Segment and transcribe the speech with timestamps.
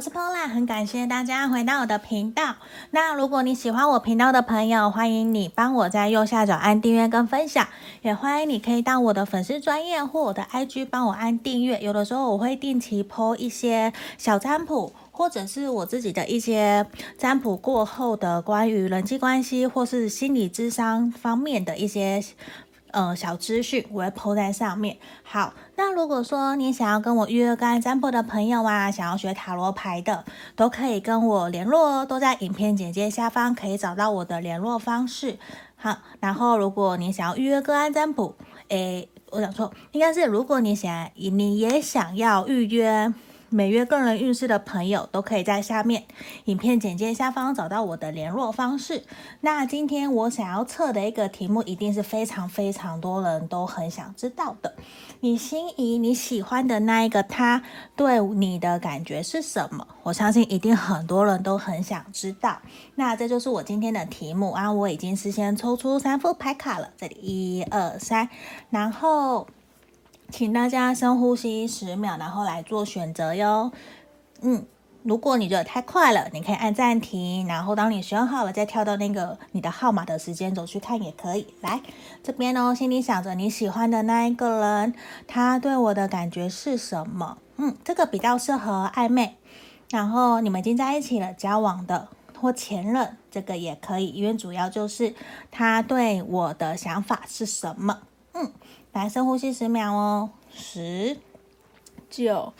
[0.00, 2.54] 我是 Pola，很感谢大家回到我的频道。
[2.90, 7.68] 那如果你喜欢我频道的朋友，欢迎你帮我在右下角按订阅跟分享，
[8.00, 11.78] 也欢迎你可以到我的粉丝专业或我的 IG 帮我按订阅。
[11.82, 16.86] 有的时候我会定期 po 一些小占卜，或者是我自己的一些
[17.18, 22.24] 占卜过后的关于人际关系或是心理智商方面的一些。
[22.92, 24.98] 呃，小资讯我会 po 在上面。
[25.22, 30.24] 好，那如果说你想要跟我预约个案占卜的朋友啊，想要学塔罗牌的，
[30.56, 35.38] 都可以跟我联络哦，都在影片简介下方可以找到我的联络方式。
[35.76, 38.34] 好，然后如果你想要预约个案占卜，
[38.68, 43.12] 诶，我想说，应该是如果你想，你也想要预约。
[43.52, 46.04] 每月个人运势的朋友都可以在下面
[46.44, 49.02] 影片简介下方找到我的联络方式。
[49.40, 54.72] 那今天我想要测的一个题目，一定是非常非常多人都很想知道的。
[55.18, 57.60] 你心仪你喜欢的那一个他
[57.96, 59.84] 对你的感觉是什么？
[60.04, 62.56] 我相信一定很多人都很想知道。
[62.94, 64.72] 那这就是我今天的题目啊！
[64.72, 68.28] 我已经事先抽出三副牌卡了，这里一二三，
[68.70, 69.48] 然后。
[70.30, 73.72] 请大家深呼吸十秒，然后来做选择哟。
[74.42, 74.64] 嗯，
[75.02, 81.46] 如果你觉得太快了，你可以按暂停，然后当你选好了，再跳到那个你的号码的时间轴去看也可以。
[81.60, 81.82] 来
[82.22, 84.94] 这边哦，心里想着你喜欢的那一个人，
[85.26, 87.38] 他对我的感觉是什么？
[87.56, 89.36] 嗯，这个比较适合暧昧，
[89.90, 92.08] 然后你们已经在一起了，交往的
[92.40, 95.14] 或前任，这个也可以，因为主要就是
[95.50, 97.98] 他对我的想法是什么。
[98.32, 98.52] 嗯。
[98.92, 101.16] 来，深呼吸十秒哦，十、
[102.10, 102.52] 九、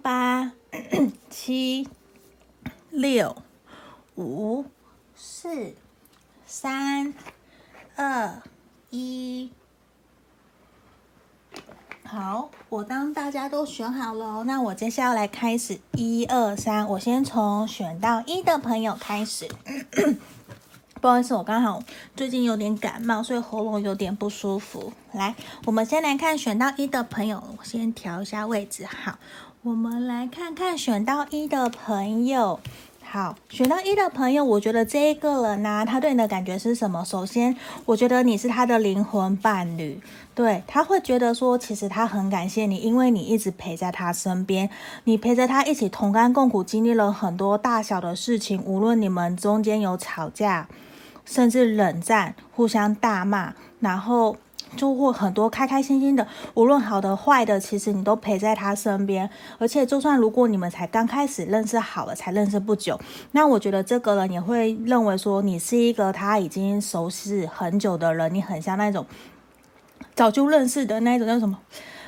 [0.00, 0.52] 八、
[1.28, 1.86] 七、
[2.90, 3.36] 六、
[4.16, 4.64] 五、
[5.14, 5.74] 四、
[6.46, 7.12] 三、
[7.96, 8.40] 二、
[8.88, 9.50] 一。
[12.02, 19.46] 好，我当大家都选好了，那我接下来开始，一二三，我先从选到一的朋友开始。
[21.00, 21.80] 不好意思，我刚好
[22.16, 24.92] 最近有点感冒，所以喉咙有点不舒服。
[25.12, 28.84] 来，我们先来看选到一的朋友，我先调一下位置。
[28.84, 29.18] 好，
[29.62, 32.58] 我们来看看选到一的朋友。
[33.10, 37.02] 好，选到一的朋友，我觉得这一个人呢、他对你的感觉是什么？
[37.06, 37.56] 首先，
[37.86, 39.98] 我觉得你是他的灵魂伴侣，
[40.34, 44.68] 对，他会觉得说，其实他很感谢你，因为你一直陪在他身边，
[45.04, 50.68] 你陪着他一起同甘共苦，经历了很多大小的事情，无论你们中间有吵架。
[51.28, 54.34] 甚至冷战，互相大骂，然后
[54.76, 59.28] 就会很多开开心心的，无论好的坏的，其实你都陪在他身边。
[59.58, 62.98] 而且，就算如果你们才刚开始认识好了，才认识不久，
[63.32, 69.04] 那我觉得这个人也会认为说你是一个他已经熟悉很久的人，你很像那种
[70.14, 71.58] 早就认识的那种叫什么？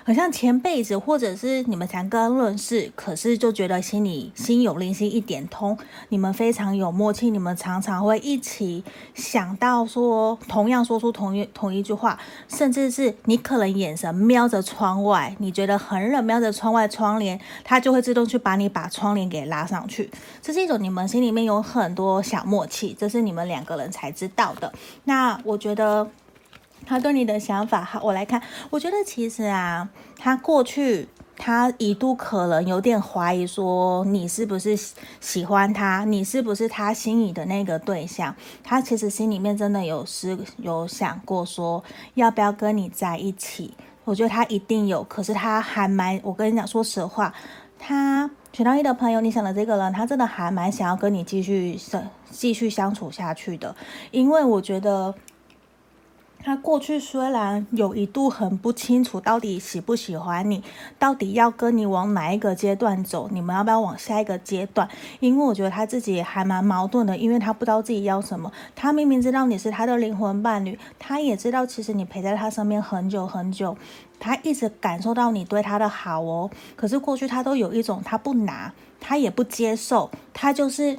[0.04, 5.76] 很像前辈子，或者是你们才刚认识，可是就觉得心里心有灵犀一点通，
[6.08, 8.82] 你们非常有默契，你们常常会一起
[9.14, 12.18] 想到说同样说出同一同一句话，
[12.48, 20.10] 甚至是你可能眼神瞄着窗外，你觉得很冷，瞄着窗外窗帘，它就会自动去把你把窗帘给拉上去。
[20.40, 24.72] 这是一种你们心里面有很多小默契，这是你们两个人才知道的。
[25.04, 26.08] 那我觉得。
[26.90, 28.42] 他对你的想法，好，我来看。
[28.68, 31.06] 我觉得其实啊，他过去
[31.36, 34.76] 他一度可能有点怀疑，说你是不是
[35.20, 38.34] 喜欢他，你是不是他心仪的那个对象。
[38.64, 41.80] 他其实心里面真的有思有想过，说
[42.14, 43.72] 要不要跟你在一起。
[44.02, 46.18] 我觉得他一定有，可是他还蛮……
[46.24, 47.32] 我跟你讲，说实话，
[47.78, 53.76] 他选到一的朋友，你想的这个人，他真的还蛮想要跟你继续生继续相处下去的，
[54.10, 55.14] 因为我觉得。
[56.42, 60.64] 他过去虽然有一度很不清楚到底喜不喜欢你，
[60.98, 64.88] 到底要跟你往哪一个阶段走，你们要不要往下一个阶段？
[65.20, 68.50] 因为我觉得他自己还蛮矛盾的，因为他不知道自己要什么。
[68.74, 73.76] 他明明知道你是他的灵魂伴侣，他也知道其实你陪在他身边很久很久，
[74.18, 76.50] 他一直感受到你对他的好哦。
[76.74, 80.98] 可是过去他都有一种他不拿，他也不接受，他就是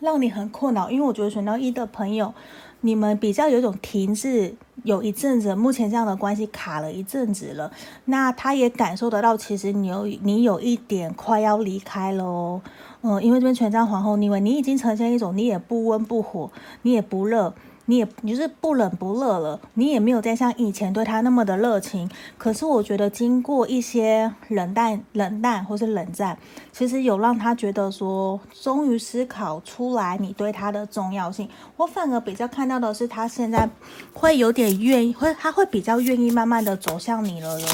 [0.00, 0.90] 让你很困扰。
[0.90, 2.34] 因为我觉得选到一的朋友。
[2.82, 7.72] 你们比较有一种停滞，有一阵子，目前这样的关系卡了一阵子了。
[8.04, 12.60] 那他也感受得到，其实你有你有一点快要离开了哦。
[13.02, 16.50] 嗯，因为这边权杖皇后逆位，你已经呈现一种你也不温不火，
[16.82, 17.54] 你也不热，
[17.86, 22.08] 你也你就是不冷不热了，你也没有再像以前对他那么的热情。
[22.38, 26.38] 可是我觉得经过一些冷淡、冷淡或是冷战，
[26.72, 31.48] 其实有让他觉得说，终于思考出来你对他的重要性。
[31.76, 33.68] 我反而比较看到的是，他现在
[34.12, 37.66] 会有点愿意，会他会比较愿意慢慢的走向你了哟，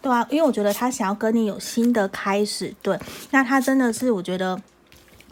[0.00, 2.98] 对啊，因为我觉得他想要跟你有新的开始，对，
[3.30, 4.60] 那他真的是我觉得。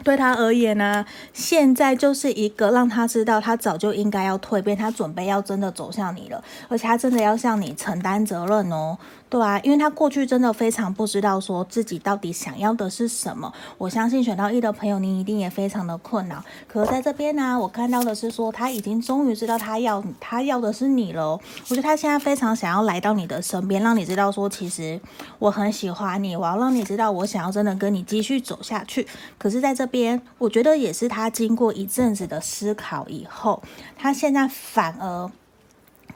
[0.03, 8.97] 对他而言呢、现在就是一个让他知道他早就应该要蜕变，他准备要真的走向你了，而且他真的要向你承担责任哦。
[9.29, 13.53] 对啊，因为他过去真的非常不知道说自己到底想要的是什么。
[13.77, 16.43] 我相信选到一的朋友，你一定也非常的困扰。
[16.67, 21.33] 可是在这边呢、我看到的是说他已经终于知道他要他要的是你了。
[21.33, 24.99] 我觉得他现在非常想要来到你的身边，让你知道说其实
[25.37, 29.05] 我很喜欢你，我要让你知道我想要真的跟你继续走下去。
[29.37, 33.61] 可是在这边，我觉得也是他经过一阵子的思考以后，
[33.97, 35.29] 他现在反而。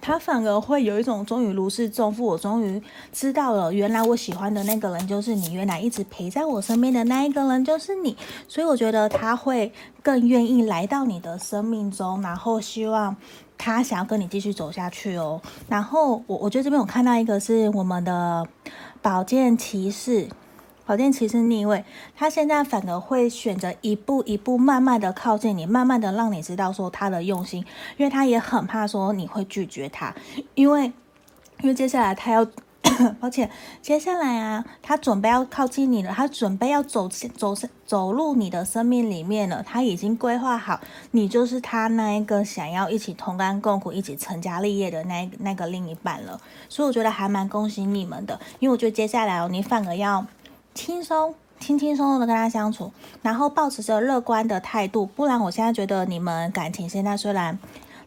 [0.05, 2.83] 他反而会有一种终于如释重负，我终于
[3.13, 9.71] 知道了，原来我喜欢的那个人就是你，原来一直陪在我身边的那一个人就是你，所以我觉得他会
[10.01, 13.15] 更愿意来到你的生命中，然后希望
[13.57, 15.41] 他想要跟你继续走下去哦。
[15.69, 18.45] 然后我我觉得这边我看到一个是我们的
[19.01, 20.27] 宝剑骑士。
[20.85, 27.65] 宝剑骑士逆位，他现在反而会选择一步一步慢慢的靠近你，慢慢的让你知道说他的用心，
[27.95, 30.13] 因为他也很怕说你会拒绝他，
[30.55, 30.91] 因为
[31.61, 32.45] 因为接下来他要，
[33.21, 33.49] 抱歉，
[33.81, 40.81] 接下来啊，他准备要靠近你了，他准备要走走走入你的生命里面了，他已经规划好，
[41.11, 50.25] 你就是他那一个想要一起同甘共苦、一起成家立业的那那个另一半了，所以我觉得还蛮恭喜你们的，因为我觉得接下来哦，你反而要。
[50.73, 52.91] 轻松，轻轻松松的跟他相处，
[53.21, 55.05] 然后保持着乐观的态度。
[55.05, 57.57] 不然，我现在觉得你们感情现在虽然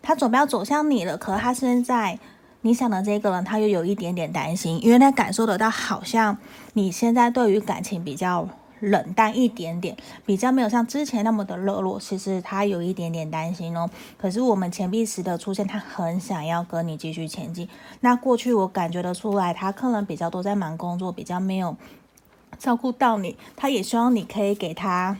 [0.02, 2.18] 他准备要走向你了，可是他现在
[2.62, 6.36] 你想的这个人，他又有一点点担心，因为他感受得到，好像
[6.72, 8.48] 你现在对于感情比较
[8.80, 9.96] 冷淡一点点，
[10.26, 11.98] 比较没有像之前那么的热络。
[11.98, 13.88] 其实他有一点点担心哦。
[14.18, 17.68] 可是我们钱币十的出现，他很想要跟你继续前进。
[18.00, 21.76] 那过去我感觉得出来，他可能比较多在忙工作，比较没有。
[22.58, 25.16] 照顾到你，他也希望你可以给他，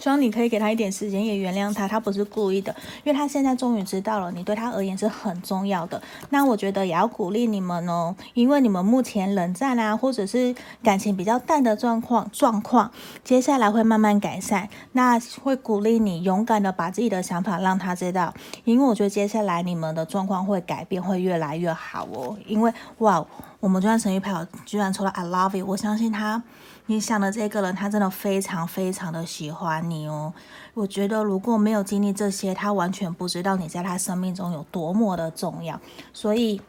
[0.00, 2.74] 希望你可以给他一点时间，也原谅他，他不是故意的，
[3.04, 6.00] 因为他现在终于知道了你对他而言是很重要的。
[6.30, 12.90] 那我觉得也要鼓励你们哦，因为你们目前冷战啊，或者是感情比较淡的状况状况，
[13.24, 14.68] 接下来会慢慢改善。
[14.92, 18.32] 那会鼓励你勇敢的把自己的想法让他知道，
[18.64, 22.36] 因为我觉得接下来你们的状况会改变，会越来越好哦。
[22.46, 23.26] 因为哇。
[23.60, 25.66] 我们这张神諭牌，居然抽了 I love you。
[25.66, 26.40] 我相信他，
[26.90, 30.32] 你想的这个人，他真的非常非常的喜欢你哦。
[30.72, 35.78] 我觉得如果没有经历这些，他完全不知道你在他生命中有多么的重要。
[36.14, 36.62] 所以，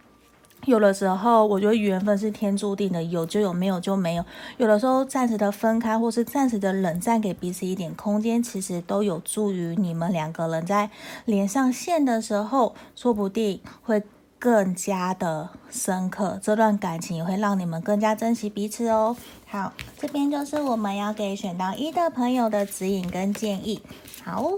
[0.65, 4.25] 有的时候我觉得缘分是天注定的，有就有，没有就没有。
[4.57, 10.89] 有的时候暂时的分开，或是暂时的冷战，给彼此一点空间，其实都有助于你们两个人在
[11.23, 14.03] 连上线的时候，说不定会。
[14.39, 19.17] 更加的深刻，这段感情也会让你们更加珍惜彼此哦。
[19.45, 23.83] 好，这边就是我们要给选到一的朋友的指引跟建议。
[24.23, 24.49] 好，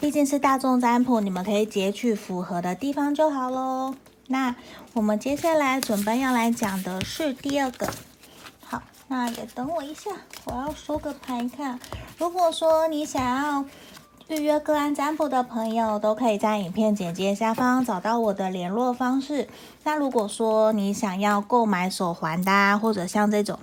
[0.00, 3.94] 毕竟是大众占卜，你们可以截取符合的地方就好喽。
[4.26, 4.56] 那
[4.94, 7.88] 我们接下来准备要来讲的是第二个。
[8.64, 10.10] 好，那也等我一下，
[10.46, 11.78] 我要收个牌看。
[12.18, 13.64] 如果说你想要。
[14.30, 19.48] 预约个案占卜的朋友都可以在影片简介下方找到我的联络方式。
[19.82, 23.58] 那如果说你想要购买手环的啊，或者像这种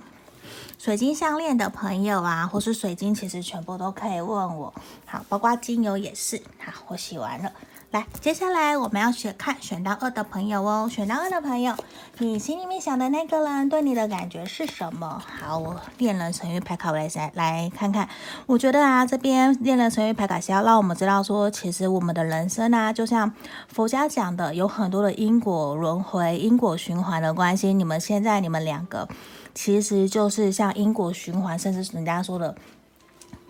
[0.78, 4.72] 水晶项链的朋友啊，或是水晶，其实全部都可以问我。
[5.06, 6.40] 好，包括精油也是。
[6.58, 7.52] 好，我洗完了。
[7.90, 10.86] 来，接下来我们要选看选到二的朋友哦。
[10.92, 11.74] 选到二的朋友，
[12.18, 15.22] 你心里面想的那个人对你的感觉是什么？
[15.40, 18.06] 好，我恋人神諭牌卡，我来来来看看。
[18.44, 23.32] 我觉得啊，这边恋人神諭牌卡是要让我们知道说，其实我们的人生啊，就像
[23.68, 27.72] 佛家讲的，有很多的因果轮回、因果循环的关系。
[27.72, 29.08] 你们现在你们两个，
[29.54, 32.56] 其实就是像因果循环，甚至人家说的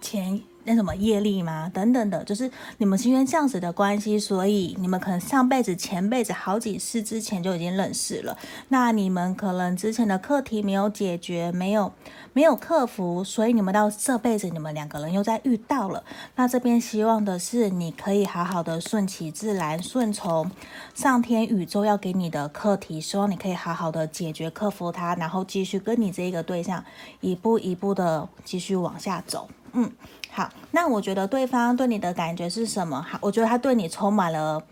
[0.00, 0.40] 前。
[0.69, 1.71] 那什么业力吗？
[1.73, 8.37] 等等的，就是你们是因为这样子的关系，所以你们可能上辈子、前辈子好几世之前就已经认识了。
[8.69, 11.91] 那你们可能之前的课题没有解决，没有
[12.35, 16.05] 没有克服，所以你们到这辈子，你们两个人又在遇到了。
[16.37, 20.51] 那这边希望的是，你可以好好的顺其自然，顺从
[20.95, 26.85] 上天宇宙要给你的课题，希望你可以好好的解决、克服它，然后继续跟你这个对象
[27.21, 29.49] 一步一步的继续往下走。
[29.73, 29.91] 嗯。
[30.31, 33.03] 好，那我觉得对方对你的感觉是什么？
[33.03, 34.63] 好，我觉得他对你充满了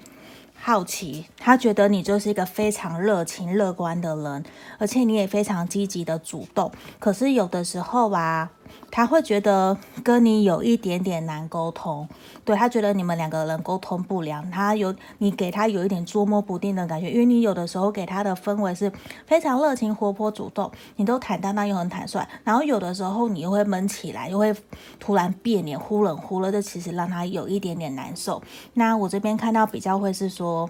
[0.54, 4.44] 好奇，他觉得你就是一个非常热情、乐观的人，
[4.78, 6.70] 而且你也非常积极的主动。
[6.98, 8.50] 可是有的时候啊，
[8.90, 12.08] 他会觉得跟你有一点点难沟通，
[12.44, 18.90] 对，他觉得你们两个人沟通不良，他有你给他有一点捉摸不定的感觉，因为你有的时候给他的氛围是
[19.26, 24.54] 非常热情、活泼、主动，你都坦荡荡又很坦率，然后有的时候你又会闷起来，又会
[24.98, 28.42] 突然变脸、忽冷忽热，这其实让他有一点点难受。
[28.74, 30.68] 那我这边看到比较会是说。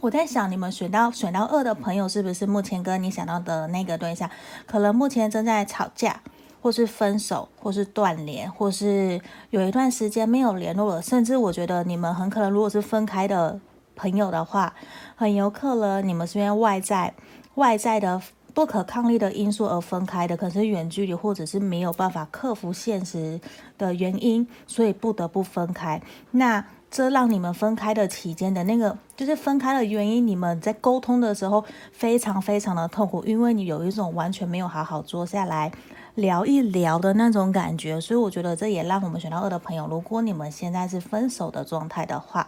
[0.00, 4.30] 我在想，你们选到选到二的朋友，是不是目前跟你想到的那个对象，
[4.64, 6.22] 可能目前正在吵架，
[6.68, 11.00] 或是分手，或是断联，或是有一段时间没有联络了。
[11.00, 13.58] 甚至我觉得你们很可能，如果是分开的
[13.96, 14.74] 朋友的话，
[15.16, 17.14] 很有可能你们是因为外在
[17.54, 18.20] 外在的
[18.52, 23.40] 不可抗力的因素而分开的，可是远距离或者是没有办法克服现实
[23.78, 26.02] 的原因，所以不得不分开。
[26.32, 26.62] 那。
[26.90, 35.70] 这让你们分开的期间的那个，就是分开的原因，你们在沟通的时候非常非常的痛苦，因为你有一种完全没有好好坐下来
[36.18, 42.46] 聊一聊的那种感觉，所以我觉得这也让我们选到二的朋友，如果你们现在是分手的状态的话，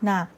[0.00, 0.28] 那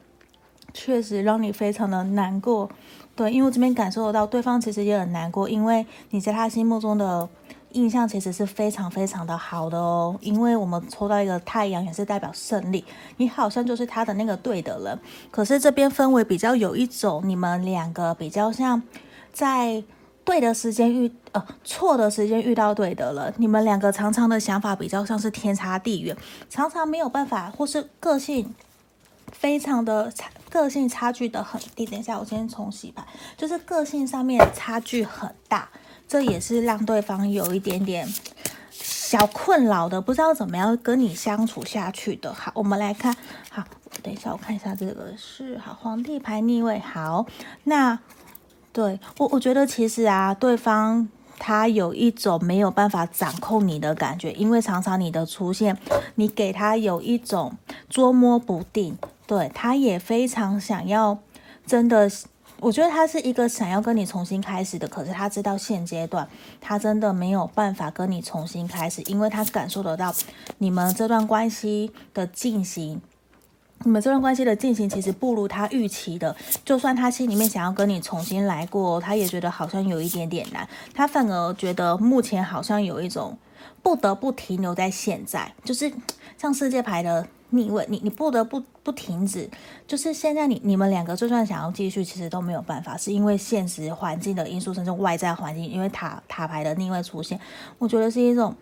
[0.73, 2.69] 确实让你非常的难过，
[3.15, 7.27] 对，因为我这边感受得到对方其实也很难过，因为你在他心目中的。
[7.71, 12.85] 印象其实是非常非常的好的哦，因为我们抽到一个太阳，也是代表胜利。
[13.17, 14.97] 你好像就是他的那个对的人，
[15.29, 18.81] 可是这边氛围比较有一种，你们两个比较像
[19.33, 19.83] 在
[20.25, 23.31] 对的时间遇呃错的时间遇到对的了。
[23.37, 26.17] 你们两个常常的想法比较像是天差地远，
[26.49, 28.53] 常常没有办法，或是个性
[29.31, 31.85] 非常的差，个性差距的很低。
[31.85, 33.05] 等一下，我先重洗牌，
[33.37, 35.69] 就是个性上面差距很大。
[36.07, 38.07] 这也是让对方有一点点
[38.71, 42.33] 小困扰的，不知道怎么样跟你相处下去的。
[42.33, 43.15] 好，我们来看，
[43.49, 43.63] 好，
[44.03, 46.77] 等一下我看一下这个是好皇帝牌逆位。
[46.79, 47.25] 好，
[47.63, 47.97] 那
[48.75, 51.07] 对我我觉得其实啊，对方
[51.39, 55.77] 他有一种没有办法掌控你的感觉，因为常常你的出现，
[56.15, 57.55] 你给他有一种
[57.89, 61.17] 捉摸不定，对，他也非常想要
[61.65, 62.11] 真的。
[62.61, 66.27] 我觉得他是一个想要跟你重新开始的，可是他知道现阶段
[66.59, 70.13] 他真的没有办法跟你重新开始，因为他感受得到
[70.57, 73.01] 你们这段关系的进行，
[73.83, 76.35] 你们这段关系的进行其实不如他预期的。
[76.63, 83.37] 就算他心里面想要跟你重新来过，他也觉得好像有一点点难，他反而觉得目前好像有一种
[83.83, 85.91] 不得不停留在现在，就是
[86.37, 87.27] 像世界牌的。
[87.51, 89.47] 逆位，你你不得不不停止，
[89.87, 97.39] 就是现在你你们两个就算想要继续，其实都没有办法，是因为现实环境的因素，甚至外在环境，因为塔塔牌的逆位出现，
[97.77, 98.53] 我觉得是一种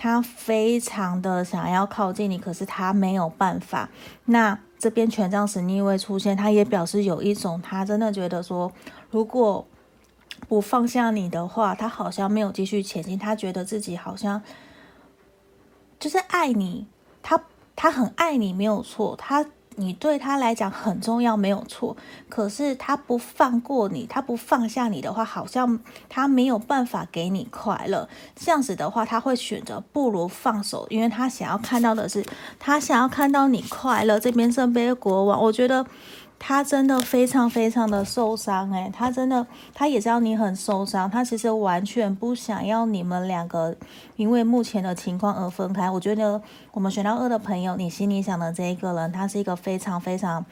[0.00, 3.90] 他非常的想要靠近你，可是他没有办法。
[4.24, 8.72] 那这边权杖十逆位出现，他也表示有一种他真的觉得说，
[9.10, 9.66] 如果
[10.48, 14.40] 不放下你的话，他好像没有继续前进，他觉得自己好像
[15.98, 16.86] 就是爱你，
[17.22, 17.38] 他。
[17.76, 19.16] 他很爱你，没有错。
[19.16, 19.42] 他，
[19.80, 21.96] 你对他来讲很重要，没有错。
[22.28, 28.08] 可是他不放过你，他不放下你的话，好像他没有办法给你快乐。
[28.36, 32.24] 这样子的话，他会选择不如放手，因为他想要看到的是，
[32.58, 34.20] 他想要看到你快乐。
[34.20, 35.86] 这边圣杯国王，我觉得。
[36.42, 43.76] 他真的非常非常的受伤，诶，他真的，他也知道你很受伤，他其实完全不想要你们两个
[44.16, 45.90] 因为目前的情况而分开。
[45.90, 46.40] 我觉得
[46.72, 50.42] 我们选到二的朋友，你心里想的这一个人，他是一个非常非常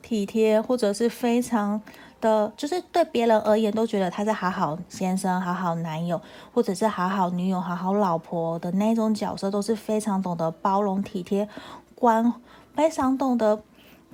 [0.00, 1.82] 体贴，或者是非常
[2.22, 6.18] 的，就是对别人而言都觉得他是好好先生、好好男友，
[6.54, 11.46] 或者是好好女友、好好老婆的那种角色，都是非常懂得包容、体贴、
[11.94, 12.32] 关，
[12.74, 13.60] 非常懂得。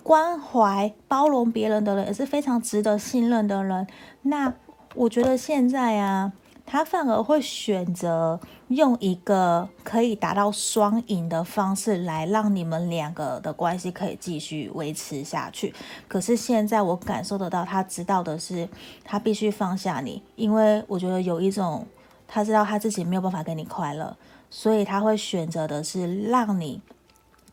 [0.03, 3.87] 关怀、包容别人的人也是非常值得信任的人。
[4.23, 4.53] 那
[4.95, 6.33] 我觉得现在啊，
[6.67, 15.75] 他反而会选择用一个可以达到双赢的方式来让你们两个的关系可以继续维持下去。
[16.09, 18.69] 可是现在我感受得到，他知道的是，
[19.05, 21.87] 他必须放下你，因为我觉得有一种
[22.27, 24.17] 他知道他自己没有办法给你快乐，
[24.51, 26.81] 所以他会选择的是让你。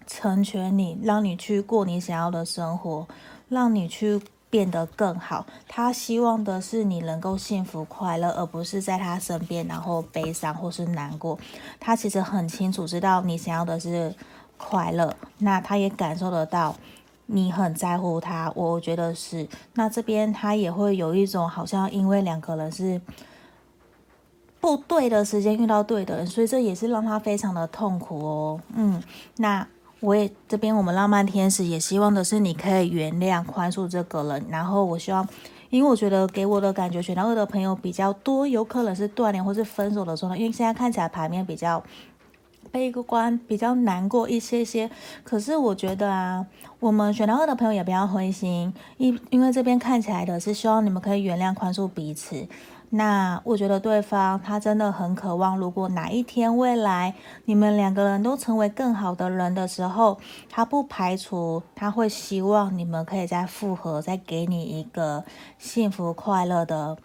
[0.08, 3.06] 成全你，让你去过你想要的生活，
[3.50, 5.46] 让你去变得更好。
[5.68, 11.38] 他希望的是你能够幸福快乐，而不是在他身边然后悲伤或是难过。
[11.78, 14.16] 他其实很清楚知道你想要的是
[14.58, 16.74] 快乐，那他也感受得到
[17.26, 18.50] 你很在乎他。
[18.56, 23.02] 我觉得是，那这边他也会有一种好像因为两个人是
[24.62, 28.62] 不对的时间遇到对的人，所以这也是让他非常的痛苦哦。
[28.74, 29.04] 嗯，
[29.36, 29.68] 那。
[30.00, 34.46] 我也这边我们浪漫天使也希望的是你可以原谅、宽恕这个人。
[34.50, 35.28] 然后我希望，
[35.70, 40.38] 因为我觉得给我的感觉，选到二的朋友比较多，有可能是断联或是分手的状态。
[40.38, 41.84] 因为现在看起来牌面比较
[42.72, 44.90] 悲观，比较难过一些些。
[45.24, 46.46] 可是我觉得啊，
[46.80, 52.48] 我们选到二的朋友也不要灰心，因因为这边看起来的是希望你们可以原谅、宽恕彼此。
[52.90, 57.14] 那我觉得对方他真的很渴望，如果哪一天未来
[57.46, 60.18] 你们两个人都成为更好的人的时候，
[60.50, 65.26] 他不排除他会希望你们可以再复合，再给你一个
[65.58, 66.98] 幸福快乐的。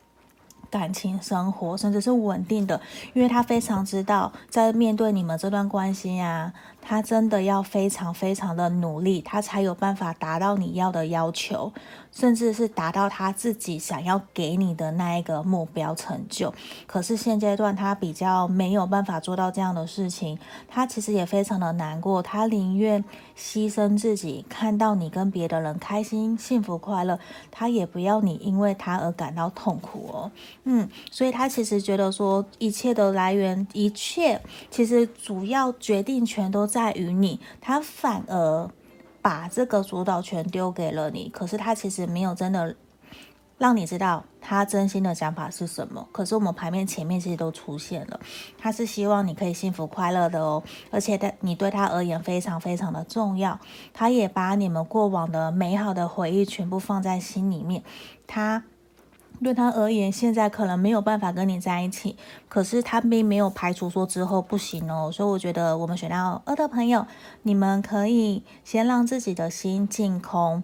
[0.73, 2.81] 感情生活，甚至是稳定的，
[3.13, 6.51] 因为他非常知道，在面对你们这段关系呀，
[6.81, 11.71] 他真的要非常非常的努力，他才有办法达到你要的要求，
[12.11, 16.55] 甚至是达到他自己想要给你的那一个目标成就。
[16.87, 23.05] 可是现阶段他比较没有办法做到这样的事情，他其实也非常的难过，他宁愿
[23.37, 27.19] 牺牲自己，看到你跟别的人开心、幸福、快乐，
[27.51, 30.31] 他也不要你因为他而感到痛苦哦。
[30.65, 38.71] 嗯，所以他其实觉得说，一切的来源，一切其实主要决定权都在于你，他反而
[39.21, 41.29] 把这个主导权丢给了你。
[41.31, 42.75] 可是他其实没有真的
[43.63, 46.09] 让你知道他真心的想法是什么。
[46.11, 48.19] 可是我们牌面前面其实都出现了，
[48.59, 53.61] 他是希望你可以幸福快乐的哦，而且他你对他而言非常非常的重要，
[53.95, 57.85] 他也把你们过往的美好的回忆全部放在心里面，
[58.27, 58.65] 他。
[59.43, 62.17] 对他而言，现在可能没有办法跟你在一起，
[62.49, 65.11] 可是他并没有排除说之后不行哦。
[65.13, 67.05] 所以我觉得我们选到二的朋友，
[67.43, 70.63] 你们可以先让自己的心净空，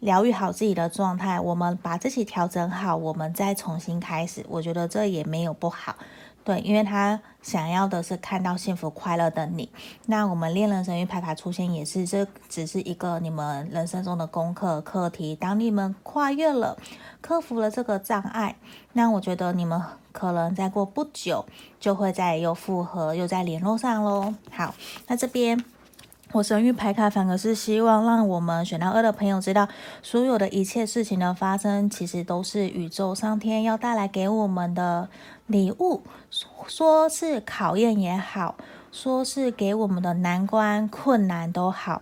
[0.00, 1.38] 疗愈好自己的状态。
[1.38, 4.44] 我们把自己调整好，我们再重新开始。
[4.48, 5.94] 我觉得这也没有不好。
[6.42, 9.68] 对，因为他想要的是看到幸福快乐的你。
[10.06, 15.36] 那我们恋人神諭牌卡出现也是，这只是一个你们人生中的功课课题。
[15.36, 16.78] 当你们跨越了、
[17.20, 18.56] 克服了这个障碍，
[18.94, 19.80] 那我觉得你们
[20.12, 21.44] 可能再过不久
[21.78, 24.34] 就会再又复合，又再联络上喽。
[24.50, 24.74] 好，
[25.08, 25.62] 那这边。
[26.32, 29.68] 我神諭牌卡反而是希望让我们选到二的朋友知道，
[30.00, 35.08] 所有的一切事情的发生，其实都是宇宙上天要带来给我们的
[35.48, 36.02] 礼物，
[36.68, 38.54] 说是考验也好，
[38.92, 42.00] 说是给我们的难关困难都好，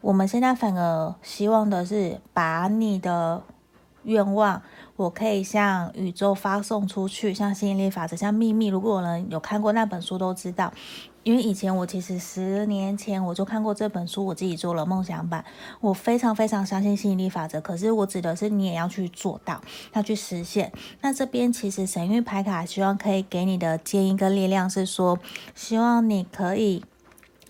[0.00, 3.42] 我们现在反而希望的是把你的
[4.04, 4.62] 愿望，
[4.94, 8.68] 我可以向宇宙发送出去，像吸引力法则，像秘密。
[8.68, 10.72] 如果有人有看过那本书，都知道。
[11.24, 15.44] 因为以前我其实十年前我就看过这本书，我自己做了梦想版。
[15.80, 19.60] 我非常非常相信吸引力法则，可是我指的是你也要去做到，
[19.94, 20.70] 要去实现。
[21.00, 25.18] 那这边其实神諭牌卡希望可以给你的建议跟力量是说，
[25.54, 26.84] 希望你可以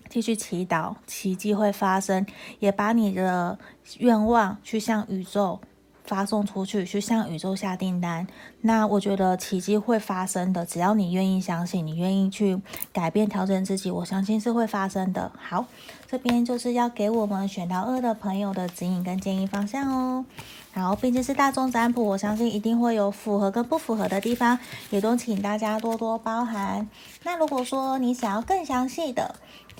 [0.09, 2.25] 继续祈祷，奇迹会发生，
[2.59, 3.59] 也把你的
[3.99, 5.59] 愿望去向宇宙。
[6.05, 8.27] 发送出去，去向宇宙下订单。
[8.61, 12.61] 那我觉得奇迹会发生的，只要你愿意相信，你愿意去
[12.93, 15.31] 改变、调整自己，我相信是会发生的。
[15.37, 15.65] 好，
[16.07, 20.25] 这边就是要给我们选到二的朋友的指引跟建议方向哦。
[20.73, 26.87] 然后毕竟是大众占卜，我相信一定会有符合跟不符合的地方，也都请大家多多包涵。
[27.23, 29.35] 那如果说你想要更详细的，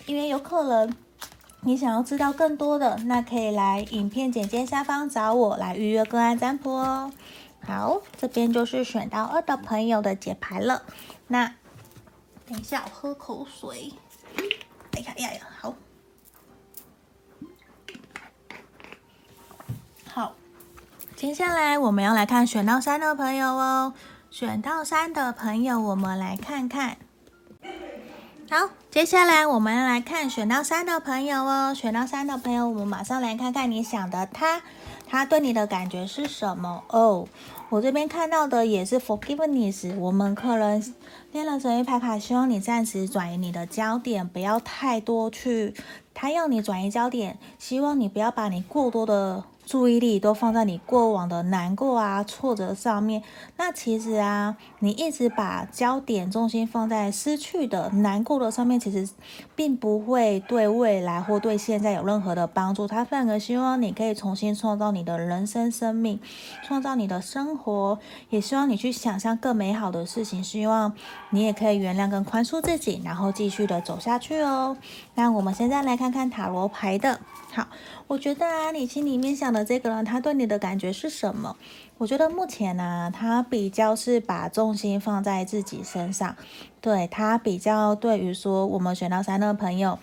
[0.05, 0.95] 因为有可能。
[1.65, 7.11] 你想要知道更多的，那可以来影片简介下方找我来预约个案占卜哦。
[7.65, 10.83] 好，这边就是选到二的朋友的解牌了。
[11.27, 11.55] 那
[12.45, 13.93] 等一下，我喝口水。
[14.91, 15.73] 哎呀呀呀，好。
[20.07, 20.35] 好，
[21.15, 23.93] 接下来我们要来看选到三的朋友哦。
[24.29, 26.97] 选到三的朋友，我们来看看。
[28.47, 31.73] 好，接下来我们要来看选到三的朋友哦。
[31.73, 34.61] 选到三的朋友，我们马上来看看你想的他，
[35.07, 37.27] 他对你的感觉是什么哦？
[37.69, 39.97] 我这边看到的也是 forgiveness。
[39.97, 40.93] 我们可能
[41.31, 45.73] 恋人神諭牌卡，希望你暂时转移你的焦点，不要太多去。
[46.13, 49.43] 他要你转移焦点，希望你不要把你过多的。
[49.65, 53.23] 注意力都放在你过往的难过啊、挫折上面，
[53.57, 59.09] 那其实啊，你一直把焦点重心放在失去的难过的上面，其实
[59.55, 62.87] 并不会对未来或对现在有任何的帮助。
[62.87, 66.19] 他反而希望你可以重新创造你的人生生命，
[66.63, 67.97] 创造你的生活，
[68.29, 70.43] 也希望你去想象更美好的事情。
[70.43, 70.93] 希望
[71.31, 74.77] 你也可以原谅跟宽恕自己，然后继续的走下去哦。
[75.15, 77.19] 那我们现在来看看塔罗牌的，
[77.51, 77.67] 好。
[78.07, 81.55] 我觉得啊，你心里面想的这个人，他对你的感觉是什么？
[81.97, 86.35] 我觉得目前呢、他比较是把重心放在自己身上，
[86.81, 89.97] 对，他比较对于说我们选到三的朋友，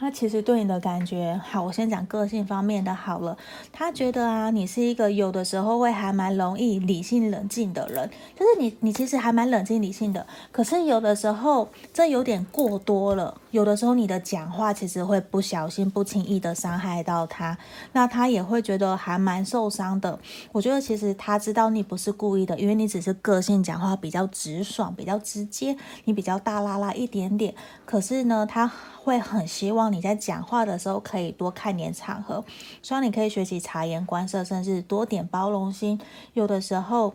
[0.00, 3.36] 他其实对你的感觉，好，我先讲个性方面的好了。
[3.70, 13.36] 他觉得啊，你是一个有的时候会还蛮容易理性冷静的人，就是你，你其实还蛮冷静理性的，可是有的时候这有点过多了。
[13.50, 17.58] 有的时候你的讲话其实会不小心、不轻易的伤害到他，
[17.92, 20.18] 那他也会觉得还蛮受伤的。
[20.52, 27.54] 我觉得其实他知道你不是故意的，因为你只是个性讲话比较直爽、比较直接，你比较大啦啦一点点。
[27.84, 28.70] 可是呢，他
[29.02, 32.44] 会很希望你在讲话的时候可以多看点场合，
[32.82, 36.00] 希望你可以学习察言观色，甚至多点包容心。
[36.34, 37.14] 有的时候。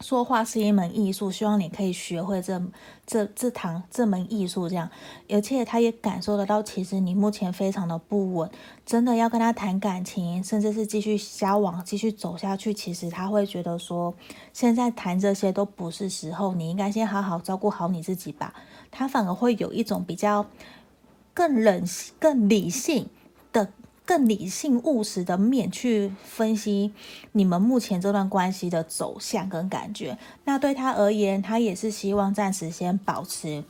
[0.00, 2.60] 说话是一门艺术，希望你可以学会这
[3.06, 4.90] 这这堂这门艺术，这样，
[5.28, 8.50] 而且他也感受得到，其实你目前非常的不稳，
[8.84, 14.12] 真的要跟他谈感情，甚至是继续交往，继续走下去，其实他会觉得说，
[14.52, 18.52] 现在谈这些都不是时候，你应该先好好照顾好你自己吧。
[18.90, 20.44] 他反而会有一种比较
[21.32, 21.84] 更冷、
[22.18, 23.08] 更理性
[23.52, 23.72] 的。
[24.04, 26.92] 更理性务实的面去分析
[27.30, 30.18] 你们目前这段关系的走向跟感觉。
[30.44, 33.62] 那对他而言，他也是希望暂时先保持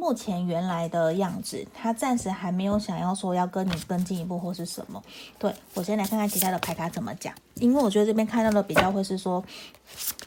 [0.00, 1.62] 目前原来的样子。
[1.74, 5.02] 他暂时还没有想要说要跟你更进一步或是什么。
[5.38, 9.44] 对，我先来看看其他的牌卡怎么讲，因为我觉得这边看到的比较会是说。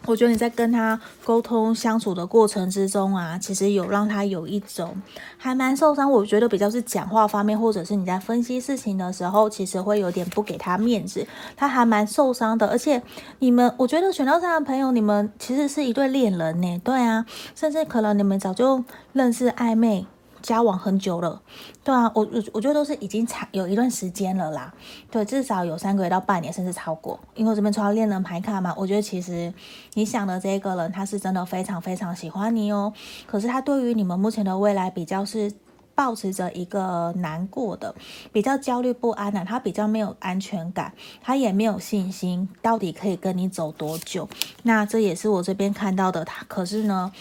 [0.06, 4.94] 我觉得你在跟他沟通相处的过程之中啊，其实有让他有一种
[5.38, 6.12] 还蛮受伤。
[6.12, 12.68] 我觉得比较是讲话方面，或者是你在分析事情的时候，其实会有点不给他面子，他还蛮受伤的。
[12.68, 13.02] 而且
[13.40, 16.78] 你们，我觉得选到三的朋友，你们其实是一对恋人呢。
[16.84, 18.84] 对啊，甚至可能你们早就
[19.14, 20.06] 认识暧昧。
[20.42, 21.42] 交往很久了，
[21.86, 24.74] 对啊，我我我觉得都是已经长有一段时间了啦，
[25.10, 27.18] 对，至少有三个月到半年，甚至超过。
[27.34, 29.54] 因为我这边抽到恋人牌卡嘛，我觉得其实
[29.94, 32.92] 你想的这个人，他是真的非常非常喜欢你哦。
[33.26, 35.50] 可是他对于你们目前的未来比较是
[35.96, 37.96] 保持着一个难过的，
[38.34, 44.28] 比较焦虑不安的，他比较没有安全感，他也没有信心，到底可以跟你走多久？
[44.64, 47.14] 那这也是我这边看到的他，可是呢。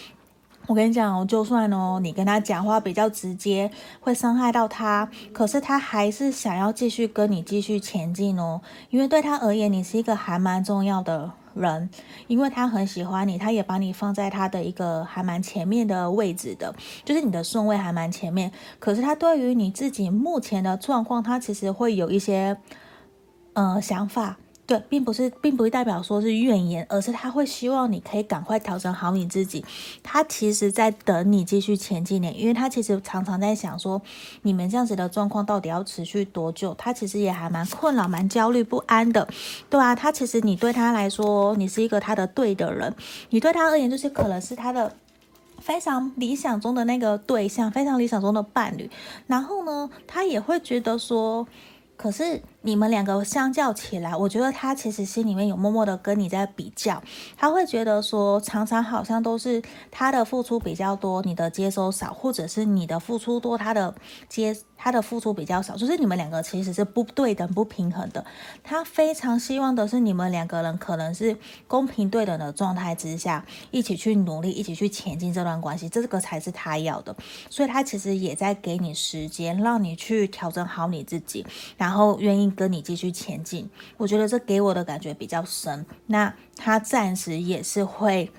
[0.67, 11.89] 我跟你讲哦，就算哦，你跟他讲话比较直接，会伤害到他，可是他还是想要继续跟你继续前进哦，因为对他而言，你是一个还蛮重要的人，
[12.27, 16.73] 因为他很喜欢你，他也把你放在他的一个还蛮前面的位置的，
[17.03, 18.49] 就是你的顺位还蛮前面。
[18.79, 22.55] 可是他对于你自己目前的状况，他其实会有一些
[23.51, 24.37] 呃想法。
[24.65, 29.63] 对，并不是，并不代表说是怨言，而是他会希望你可以赶快调整好你自己。
[30.01, 34.01] 他其实在等你继续前进呢，因为他其实常常在想说，
[34.43, 36.73] 你们这样子的状况到底要持续多久？
[36.77, 39.27] 他其实也还蛮困扰、蛮焦虑不安的。
[39.69, 42.95] 对啊，他其实你对他来说，你是一个他的对的人，
[43.31, 44.95] 你对他而言就是可能是他的
[45.59, 48.89] 非常理想中的那个对象，非常理想中的伴侣。
[49.27, 51.45] 然后呢，他也会觉得说，
[51.97, 52.41] 可是。
[52.65, 57.03] 你们两个相较起来，我觉得他其实心里面有默默的跟你在比较，
[57.35, 63.93] 他会觉得说，常常好像都是他的付出比较多，你的接收少，或者是你的付出多，他的
[64.29, 68.25] 接他的付出比较少，就是你们两个其实是不对等、不平衡的。
[68.63, 77.13] 他非常希望的是你们两个人可能是公平对等的状态之下，一起去努力，一起去前进这段关系，这个才是他要的。
[77.49, 81.45] 所以他其实也在给你时间，让你去调整好你自己，
[81.83, 82.53] 然后愿意。
[82.55, 83.67] 跟你继续前进，
[83.97, 85.83] 我觉得这给我的感觉比较深。
[86.05, 88.29] 那他暂时也是会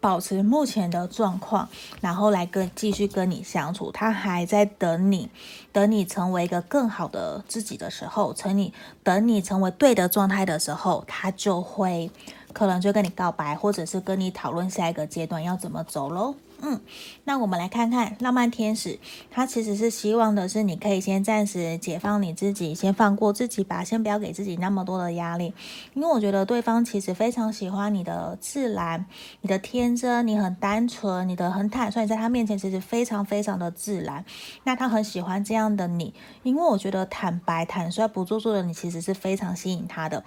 [0.00, 1.68] 保持目前的状况，
[2.00, 3.92] 然后来跟继续跟你相处。
[3.92, 5.30] 他还在等你，
[5.70, 12.10] 等你成为一个更好的自己的时候，等你等你成为对的状态的时候，他就会
[12.52, 16.34] 可能就跟你告白，或者是跟你讨论下一个阶段要怎么走喽。
[16.60, 16.80] 嗯，
[17.24, 18.98] 那我们来看看浪漫天使，
[19.30, 25.54] 他其实是希望的是你可以先暂时解放你自己，先放过自己吧，先不要给自己那么多的压力。
[25.94, 29.06] 因为我觉得对方其实非常喜欢你的自然、
[29.40, 34.24] 你的天真、你很单纯、你的很坦率，在他面前其实非常非常的自然。
[34.64, 40.24] 那他很喜欢这样的你，因为我觉得坦白、坦率、不做作的你其实是非常吸引他的。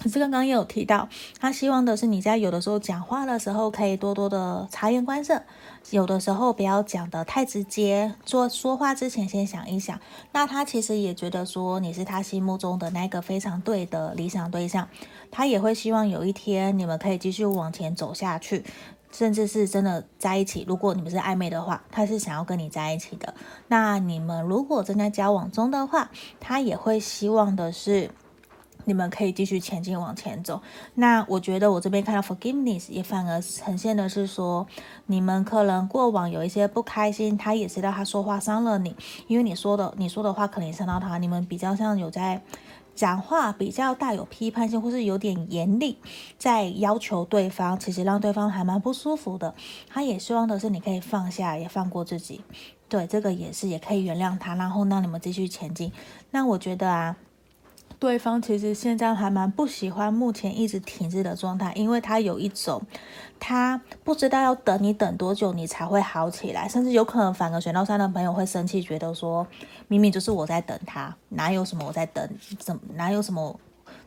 [0.00, 1.08] 可是刚刚也有提到，
[1.40, 5.42] 他希望的是你在有的时候讲话的时候，可以多多的察言观色，
[5.90, 9.98] 有的时候不要讲得太直接，做说话之前先想一想。
[10.32, 14.88] 那他其实也觉得说你是他心目中的那个非常对的理想对象，
[15.30, 18.64] 他也会希望有一天你们可以继续往前走下去，
[19.10, 20.64] 甚至是真的在一起。
[20.68, 23.34] 如果你们是暧昧的话，他是想要跟你在一起的。
[23.66, 28.10] 那你们如果正在交往中的话，他也会希望的是。
[28.88, 30.60] 你们可以继续前进往前走。
[30.94, 34.66] 那我觉得我这边看到 forgiveness 也反而呈现的是说，
[35.06, 38.96] 你们可能过往有一些不开心，他也知道他说话伤了你，
[39.28, 42.42] 因为你说的你说的话可能伤到他，你们比较像有在
[42.94, 45.98] 讲话比较带有批判性，或是有点严厉，
[46.36, 49.54] 在要求对方，其实让对方还蛮不舒服的。
[49.88, 52.40] 他也希望的是你可以放下，也放过自己。
[52.88, 55.92] 对，这个也是，也可以原谅他，然后让你们继续前进。
[56.30, 57.14] 那我觉得啊，
[57.98, 62.80] 对方其实现在还蛮不喜欢目前一直停滞的状态，因为他有一种，
[63.40, 69.46] 他不知道要等你等多久，你才会好起来，甚至有可能反而选到三的朋友会生气，觉得说
[69.88, 73.58] 明明就是我在等他，哪有什么我在等，怎哪有什么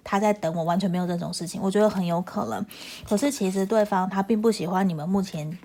[0.03, 2.65] 他在等我，完全没有这种事情，我觉得很有可能。
[3.03, 5.57] 可是其实对方他并不喜欢你们目前。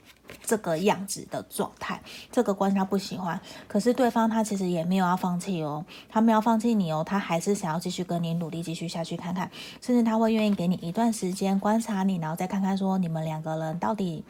[0.46, 14.24] 这个样子的状态，这个关系他不喜欢，可是对方他其实也没有要放弃哦，他没有放弃你哦，他还是想要继续跟你努力，继续下去看看，甚至他会愿意给你一段时间观察你，然后再看看说你们两个人到底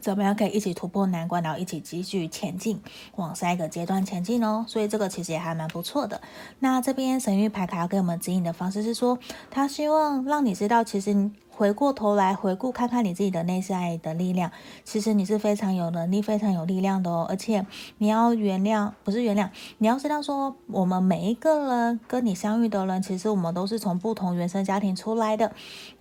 [0.00, 2.80] 怎么样可以一起突破难关，然后一起继续前进，
[3.16, 4.64] 往下一个阶段前进哦。
[4.66, 6.18] 所以这个其实也还蛮不错的。
[6.60, 9.18] 那这边神域牌卡要给我们指引的方式是说，
[9.50, 11.30] 他希望让你知道，其实。
[11.56, 14.52] 回过头来回顾看看你自己的内在的力量，
[14.84, 17.24] 其实你是非常有能力、非常有力量的哦。
[17.30, 17.64] 而且
[17.96, 25.50] 你要原谅，不是原谅，你要知道说，我们每一个人跟你相遇的人，其实我们都是从不同原生家庭出来的，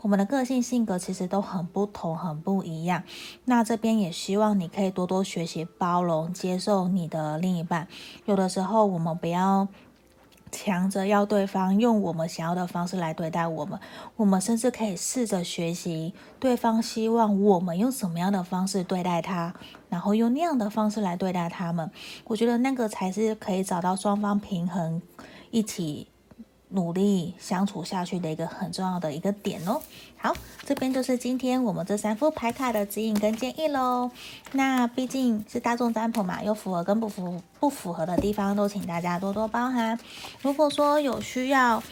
[0.02, 3.04] 我们的个性性格其实都很不同、很不一样。
[3.46, 7.88] 那这边也希望你可以多多学习包容、接受你的另一半。
[8.26, 9.70] 有的时候我们不要。
[10.56, 13.78] 强着要对方用我们想要的方式来对待我们，
[14.16, 19.54] 我们甚至可以试着学习对方希望我们用什么样的方式对待他，
[19.90, 21.92] 然后用那样的方式来对待他们。
[22.24, 25.02] 我觉得那个才是可以找到双方平衡，
[25.52, 26.08] 一起。
[26.70, 29.80] 努力相处下去的一个很重要的一个点哦。
[30.26, 30.36] 好，
[30.66, 34.10] 这边就是今天我们这三副牌卡的指引跟建议喽。
[34.54, 40.00] 那毕竟是大众占卜嘛，有符合跟不符不符合的地方，都请大家多多包涵。
[40.42, 41.84] 如果说有需要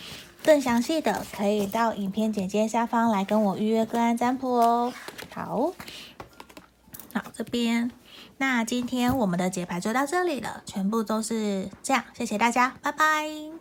[0.44, 4.92] 更详细的，可以到影片简介下方来跟我预约个案占卜哦。
[5.32, 5.72] 好，
[7.14, 7.92] 好这边，
[8.38, 13.53] 那今天我们的解牌就到这里了，全部都是这样，谢谢大家，拜拜。